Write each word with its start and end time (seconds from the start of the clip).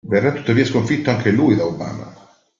Verrà 0.03 0.31
tuttavia 0.31 0.65
sconfitto 0.65 1.11
anche 1.11 1.29
lui 1.29 1.55
da 1.55 1.65
Obama. 1.67 2.11